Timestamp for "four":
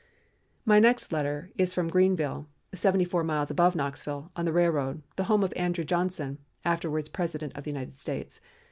3.05-3.23